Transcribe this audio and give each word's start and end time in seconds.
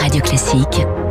Radio 0.00 0.22
Classique. 0.22 1.09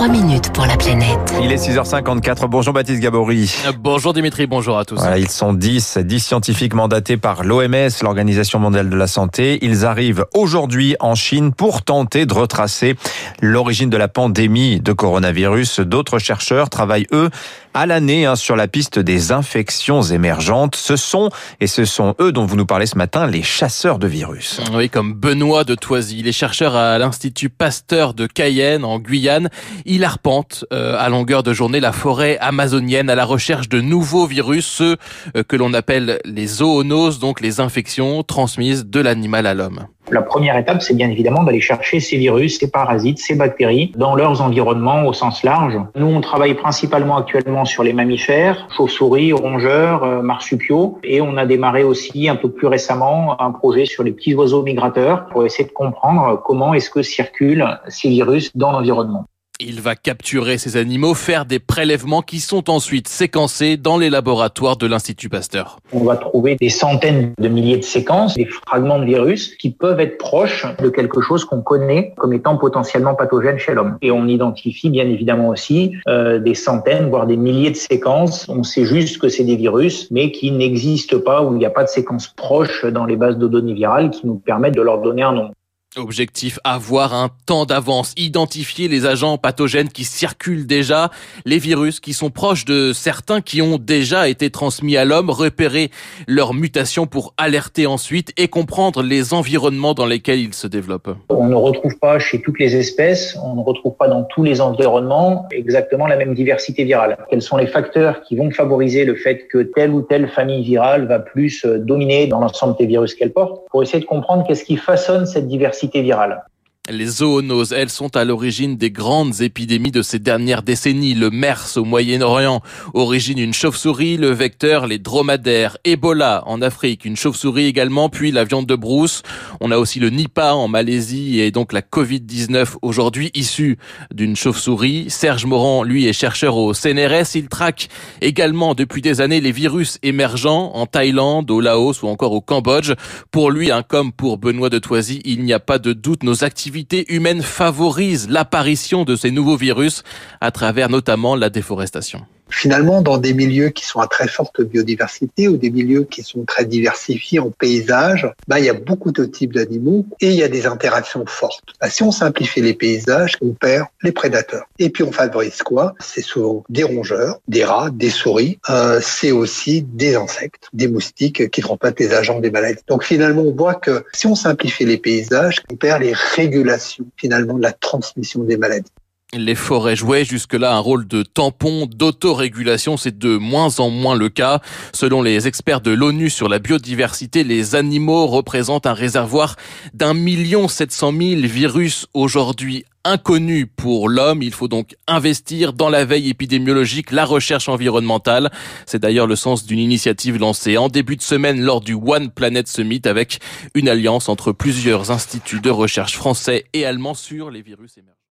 3 0.00 0.08
minutes 0.08 0.50
pour 0.54 0.64
la 0.64 0.78
planète. 0.78 1.34
Il 1.42 1.52
est 1.52 1.56
6h54. 1.56 2.48
Bonjour 2.48 2.72
Baptiste 2.72 3.02
Gabory. 3.02 3.54
Bonjour 3.80 4.14
Dimitri, 4.14 4.46
bonjour 4.46 4.78
à 4.78 4.86
tous. 4.86 4.94
Voilà, 4.96 5.18
ils 5.18 5.28
sont 5.28 5.52
10, 5.52 5.98
10 5.98 6.20
scientifiques 6.20 6.72
mandatés 6.72 7.18
par 7.18 7.44
l'OMS, 7.44 7.90
l'Organisation 8.00 8.58
mondiale 8.58 8.88
de 8.88 8.96
la 8.96 9.06
santé. 9.06 9.58
Ils 9.60 9.84
arrivent 9.84 10.24
aujourd'hui 10.32 10.96
en 11.00 11.14
Chine 11.14 11.52
pour 11.52 11.82
tenter 11.82 12.24
de 12.24 12.32
retracer 12.32 12.96
l'origine 13.42 13.90
de 13.90 13.98
la 13.98 14.08
pandémie 14.08 14.80
de 14.80 14.94
coronavirus. 14.94 15.80
D'autres 15.80 16.18
chercheurs 16.18 16.70
travaillent, 16.70 17.06
eux, 17.12 17.28
à 17.74 17.86
l'année 17.86 18.26
hein, 18.26 18.36
sur 18.36 18.56
la 18.56 18.68
piste 18.68 18.98
des 18.98 19.32
infections 19.32 20.02
émergentes. 20.02 20.76
Ce 20.76 20.96
sont, 20.96 21.30
et 21.60 21.66
ce 21.66 21.84
sont 21.84 22.14
eux 22.20 22.32
dont 22.32 22.46
vous 22.46 22.56
nous 22.56 22.66
parlez 22.66 22.86
ce 22.86 22.98
matin, 22.98 23.26
les 23.26 23.42
chasseurs 23.42 23.98
de 23.98 24.06
virus. 24.06 24.60
Oui, 24.72 24.88
comme 24.88 25.14
Benoît 25.14 25.64
de 25.64 25.74
Toisy, 25.74 26.22
les 26.22 26.32
chercheurs 26.32 26.74
à 26.74 26.98
l'Institut 26.98 27.48
Pasteur 27.48 28.14
de 28.14 28.26
Cayenne, 28.26 28.84
en 28.84 28.98
Guyane, 28.98 29.50
il 29.90 30.04
arpente 30.04 30.64
euh, 30.72 30.94
à 30.96 31.08
longueur 31.08 31.42
de 31.42 31.52
journée 31.52 31.80
la 31.80 31.90
forêt 31.90 32.38
amazonienne 32.40 33.10
à 33.10 33.16
la 33.16 33.24
recherche 33.24 33.68
de 33.68 33.80
nouveaux 33.80 34.24
virus, 34.24 34.64
ceux 34.64 34.96
euh, 35.36 35.42
que 35.42 35.56
l'on 35.56 35.74
appelle 35.74 36.20
les 36.24 36.46
zoonoses, 36.46 37.18
donc 37.18 37.40
les 37.40 37.58
infections 37.58 38.22
transmises 38.22 38.86
de 38.86 39.00
l'animal 39.00 39.46
à 39.46 39.54
l'homme. 39.54 39.80
La 40.12 40.22
première 40.22 40.56
étape, 40.56 40.80
c'est 40.80 40.94
bien 40.94 41.10
évidemment 41.10 41.42
d'aller 41.42 41.60
chercher 41.60 41.98
ces 41.98 42.16
virus, 42.16 42.58
ces 42.58 42.70
parasites, 42.70 43.18
ces 43.18 43.34
bactéries 43.34 43.92
dans 43.96 44.14
leurs 44.14 44.42
environnements 44.42 45.06
au 45.06 45.12
sens 45.12 45.42
large. 45.42 45.76
Nous, 45.96 46.06
on 46.06 46.20
travaille 46.20 46.54
principalement 46.54 47.16
actuellement 47.16 47.64
sur 47.64 47.82
les 47.82 47.92
mammifères, 47.92 48.68
chauves-souris, 48.76 49.32
rongeurs, 49.32 50.04
euh, 50.04 50.22
marsupiaux, 50.22 50.98
et 51.02 51.20
on 51.20 51.36
a 51.36 51.46
démarré 51.46 51.82
aussi 51.82 52.28
un 52.28 52.36
peu 52.36 52.50
plus 52.50 52.68
récemment 52.68 53.40
un 53.40 53.50
projet 53.50 53.86
sur 53.86 54.04
les 54.04 54.12
petits 54.12 54.34
oiseaux 54.34 54.62
migrateurs 54.62 55.26
pour 55.26 55.44
essayer 55.44 55.64
de 55.64 55.72
comprendre 55.72 56.40
comment 56.44 56.74
est-ce 56.74 56.90
que 56.90 57.02
circulent 57.02 57.66
ces 57.88 58.08
virus 58.08 58.50
dans 58.54 58.70
l'environnement. 58.70 59.26
Il 59.62 59.82
va 59.82 59.94
capturer 59.94 60.56
ces 60.56 60.78
animaux, 60.78 61.12
faire 61.12 61.44
des 61.44 61.58
prélèvements 61.58 62.22
qui 62.22 62.40
sont 62.40 62.70
ensuite 62.70 63.08
séquencés 63.08 63.76
dans 63.76 63.98
les 63.98 64.08
laboratoires 64.08 64.78
de 64.78 64.86
l'Institut 64.86 65.28
Pasteur. 65.28 65.80
On 65.92 66.02
va 66.02 66.16
trouver 66.16 66.56
des 66.56 66.70
centaines 66.70 67.34
de 67.38 67.48
milliers 67.48 67.76
de 67.76 67.84
séquences, 67.84 68.32
des 68.36 68.46
fragments 68.46 68.98
de 68.98 69.04
virus 69.04 69.54
qui 69.56 69.70
peuvent 69.70 70.00
être 70.00 70.16
proches 70.16 70.64
de 70.78 70.88
quelque 70.88 71.20
chose 71.20 71.44
qu'on 71.44 71.60
connaît 71.60 72.14
comme 72.16 72.32
étant 72.32 72.56
potentiellement 72.56 73.14
pathogène 73.14 73.58
chez 73.58 73.74
l'homme. 73.74 73.98
Et 74.00 74.10
on 74.10 74.26
identifie 74.28 74.88
bien 74.88 75.06
évidemment 75.06 75.48
aussi 75.48 75.92
euh, 76.08 76.38
des 76.38 76.54
centaines, 76.54 77.10
voire 77.10 77.26
des 77.26 77.36
milliers 77.36 77.70
de 77.70 77.76
séquences. 77.76 78.48
On 78.48 78.62
sait 78.62 78.86
juste 78.86 79.18
que 79.18 79.28
c'est 79.28 79.44
des 79.44 79.56
virus, 79.56 80.10
mais 80.10 80.32
qui 80.32 80.52
n'existent 80.52 81.20
pas 81.20 81.42
ou 81.42 81.52
il 81.52 81.58
n'y 81.58 81.66
a 81.66 81.70
pas 81.70 81.84
de 81.84 81.90
séquences 81.90 82.28
proches 82.28 82.86
dans 82.86 83.04
les 83.04 83.16
bases 83.16 83.36
de 83.36 83.46
données 83.46 83.74
virales 83.74 84.08
qui 84.08 84.26
nous 84.26 84.36
permettent 84.36 84.76
de 84.76 84.82
leur 84.82 85.02
donner 85.02 85.22
un 85.22 85.32
nom. 85.32 85.50
Objectif, 85.96 86.60
avoir 86.62 87.14
un 87.14 87.30
temps 87.46 87.64
d'avance, 87.64 88.14
identifier 88.16 88.86
les 88.86 89.06
agents 89.06 89.38
pathogènes 89.38 89.88
qui 89.88 90.04
circulent 90.04 90.64
déjà, 90.64 91.10
les 91.44 91.58
virus 91.58 91.98
qui 91.98 92.12
sont 92.12 92.30
proches 92.30 92.64
de 92.64 92.92
certains 92.92 93.40
qui 93.40 93.60
ont 93.60 93.76
déjà 93.76 94.28
été 94.28 94.50
transmis 94.50 94.96
à 94.96 95.04
l'homme, 95.04 95.30
repérer 95.30 95.90
leurs 96.28 96.54
mutations 96.54 97.08
pour 97.08 97.34
alerter 97.36 97.88
ensuite 97.88 98.32
et 98.36 98.46
comprendre 98.46 99.02
les 99.02 99.34
environnements 99.34 99.92
dans 99.92 100.06
lesquels 100.06 100.38
ils 100.38 100.54
se 100.54 100.68
développent. 100.68 101.10
On 101.28 101.48
ne 101.48 101.56
retrouve 101.56 101.98
pas 101.98 102.20
chez 102.20 102.40
toutes 102.40 102.60
les 102.60 102.76
espèces, 102.76 103.36
on 103.42 103.56
ne 103.56 103.62
retrouve 103.62 103.96
pas 103.96 104.06
dans 104.06 104.22
tous 104.22 104.44
les 104.44 104.60
environnements 104.60 105.48
exactement 105.50 106.06
la 106.06 106.16
même 106.16 106.34
diversité 106.34 106.84
virale. 106.84 107.18
Quels 107.30 107.42
sont 107.42 107.56
les 107.56 107.66
facteurs 107.66 108.22
qui 108.22 108.36
vont 108.36 108.52
favoriser 108.52 109.04
le 109.04 109.16
fait 109.16 109.48
que 109.48 109.58
telle 109.58 109.90
ou 109.90 110.02
telle 110.02 110.28
famille 110.28 110.62
virale 110.62 111.08
va 111.08 111.18
plus 111.18 111.64
euh, 111.64 111.78
dominer 111.78 112.28
dans 112.28 112.38
l'ensemble 112.38 112.76
des 112.78 112.86
virus 112.86 113.16
qu'elle 113.16 113.32
porte? 113.32 113.66
Pour 113.72 113.82
essayer 113.82 113.98
de 113.98 114.06
comprendre 114.06 114.46
qu'est-ce 114.46 114.64
qui 114.64 114.76
façonne 114.76 115.26
cette 115.26 115.48
diversité 115.48 115.79
virale. 115.86 116.42
Les 116.90 117.06
zoonoses, 117.06 117.72
elles, 117.72 117.88
sont 117.88 118.16
à 118.16 118.24
l'origine 118.24 118.76
des 118.76 118.90
grandes 118.90 119.42
épidémies 119.42 119.92
de 119.92 120.02
ces 120.02 120.18
dernières 120.18 120.64
décennies. 120.64 121.14
Le 121.14 121.30
MERS 121.30 121.76
au 121.76 121.84
Moyen-Orient, 121.84 122.62
origine 122.94 123.38
une 123.38 123.54
chauve-souris, 123.54 124.16
le 124.16 124.30
vecteur, 124.30 124.88
les 124.88 124.98
dromadaires, 124.98 125.76
Ebola 125.84 126.42
en 126.46 126.60
Afrique, 126.62 127.04
une 127.04 127.16
chauve-souris 127.16 127.66
également, 127.66 128.08
puis 128.08 128.32
la 128.32 128.42
viande 128.42 128.66
de 128.66 128.74
brousse. 128.74 129.22
On 129.60 129.70
a 129.70 129.78
aussi 129.78 130.00
le 130.00 130.10
Nipah 130.10 130.56
en 130.56 130.66
Malaisie 130.66 131.38
et 131.38 131.52
donc 131.52 131.72
la 131.72 131.80
Covid-19 131.80 132.74
aujourd'hui 132.82 133.30
issue 133.34 133.78
d'une 134.12 134.34
chauve-souris. 134.34 135.10
Serge 135.10 135.46
Morand, 135.46 135.84
lui, 135.84 136.08
est 136.08 136.12
chercheur 136.12 136.56
au 136.56 136.74
CNRS. 136.74 137.36
Il 137.36 137.48
traque 137.48 137.88
également 138.20 138.74
depuis 138.74 139.00
des 139.00 139.20
années 139.20 139.40
les 139.40 139.52
virus 139.52 140.00
émergents 140.02 140.72
en 140.74 140.86
Thaïlande, 140.86 141.52
au 141.52 141.60
Laos 141.60 142.02
ou 142.02 142.08
encore 142.08 142.32
au 142.32 142.40
Cambodge. 142.40 142.94
Pour 143.30 143.52
lui, 143.52 143.70
hein, 143.70 143.84
comme 143.86 144.10
pour 144.10 144.38
Benoît 144.38 144.70
de 144.70 144.80
Toisy, 144.80 145.22
il 145.24 145.44
n'y 145.44 145.52
a 145.52 145.60
pas 145.60 145.78
de 145.78 145.92
doute, 145.92 146.24
nos 146.24 146.42
activités 146.42 146.79
humaine 147.08 147.42
favorise 147.42 148.28
l'apparition 148.28 149.04
de 149.04 149.16
ces 149.16 149.30
nouveaux 149.30 149.56
virus 149.56 150.02
à 150.40 150.50
travers 150.50 150.88
notamment 150.88 151.36
la 151.36 151.50
déforestation 151.50 152.26
finalement 152.50 153.02
dans 153.02 153.18
des 153.18 153.34
milieux 153.34 153.70
qui 153.70 153.84
sont 153.84 154.00
à 154.00 154.06
très 154.06 154.28
forte 154.28 154.60
biodiversité 154.62 155.48
ou 155.48 155.56
des 155.56 155.70
milieux 155.70 156.04
qui 156.04 156.22
sont 156.22 156.44
très 156.44 156.64
diversifiés 156.64 157.38
en 157.38 157.50
paysage, 157.50 158.30
bah, 158.48 158.58
il 158.58 158.64
y 158.64 158.68
a 158.68 158.74
beaucoup 158.74 159.12
de 159.12 159.24
types 159.24 159.54
d'animaux 159.54 160.06
et 160.20 160.28
il 160.28 160.36
y 160.36 160.42
a 160.42 160.48
des 160.48 160.66
interactions 160.66 161.24
fortes. 161.26 161.64
Bah, 161.80 161.90
si 161.90 162.02
on 162.02 162.12
simplifie 162.12 162.60
les 162.60 162.74
paysages, 162.74 163.36
on 163.40 163.52
perd 163.52 163.86
les 164.02 164.12
prédateurs. 164.12 164.66
Et 164.78 164.90
puis 164.90 165.02
on 165.02 165.12
favorise 165.12 165.62
quoi? 165.62 165.94
C'est 166.00 166.22
souvent 166.22 166.64
des 166.68 166.84
rongeurs, 166.84 167.40
des 167.48 167.64
rats, 167.64 167.90
des 167.90 168.10
souris. 168.10 168.58
Euh, 168.68 169.00
c'est 169.02 169.32
aussi 169.32 169.82
des 169.82 170.16
insectes, 170.16 170.68
des 170.72 170.88
moustiques 170.88 171.50
qui 171.50 171.60
trompent 171.60 171.80
les 171.98 172.12
agents 172.12 172.40
des 172.40 172.50
maladies. 172.50 172.82
Donc 172.88 173.04
finalement, 173.04 173.42
on 173.42 173.54
voit 173.54 173.74
que 173.74 174.04
si 174.12 174.26
on 174.26 174.34
simplifie 174.34 174.84
les 174.84 174.98
paysages, 174.98 175.62
on 175.72 175.76
perd 175.76 176.02
les 176.02 176.12
régulations 176.12 177.06
finalement 177.16 177.54
de 177.54 177.62
la 177.62 177.72
transmission 177.72 178.42
des 178.42 178.56
maladies. 178.56 178.90
Les 179.32 179.54
forêts 179.54 179.94
jouaient 179.94 180.24
jusque-là 180.24 180.74
un 180.74 180.80
rôle 180.80 181.06
de 181.06 181.22
tampon, 181.22 181.86
d'autorégulation. 181.86 182.96
C'est 182.96 183.16
de 183.16 183.36
moins 183.36 183.78
en 183.78 183.88
moins 183.88 184.16
le 184.16 184.28
cas. 184.28 184.60
Selon 184.92 185.22
les 185.22 185.46
experts 185.46 185.80
de 185.82 185.92
l'ONU 185.92 186.30
sur 186.30 186.48
la 186.48 186.58
biodiversité, 186.58 187.44
les 187.44 187.76
animaux 187.76 188.26
représentent 188.26 188.86
un 188.86 188.92
réservoir 188.92 189.54
d'un 189.94 190.14
million 190.14 190.66
sept 190.66 190.90
cent 190.90 191.12
mille 191.12 191.46
virus 191.46 192.06
aujourd'hui 192.12 192.84
inconnus 193.04 193.68
pour 193.76 194.08
l'homme. 194.08 194.42
Il 194.42 194.52
faut 194.52 194.66
donc 194.66 194.96
investir 195.06 195.74
dans 195.74 195.90
la 195.90 196.04
veille 196.04 196.30
épidémiologique, 196.30 197.12
la 197.12 197.24
recherche 197.24 197.68
environnementale. 197.68 198.50
C'est 198.84 199.00
d'ailleurs 199.00 199.28
le 199.28 199.36
sens 199.36 199.64
d'une 199.64 199.78
initiative 199.78 200.38
lancée 200.38 200.76
en 200.76 200.88
début 200.88 201.16
de 201.16 201.22
semaine 201.22 201.60
lors 201.60 201.82
du 201.82 201.94
One 201.94 202.30
Planet 202.32 202.66
Summit 202.66 203.02
avec 203.04 203.38
une 203.76 203.88
alliance 203.88 204.28
entre 204.28 204.50
plusieurs 204.50 205.12
instituts 205.12 205.60
de 205.60 205.70
recherche 205.70 206.16
français 206.16 206.64
et 206.72 206.84
allemands 206.84 207.14
sur 207.14 207.52
les 207.52 207.62
virus 207.62 207.96
émergents. 207.96 208.19